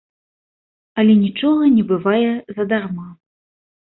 Але 1.01 1.13
нічога 1.25 1.63
не 1.75 1.83
бывае 1.91 2.31
задарма. 2.57 3.05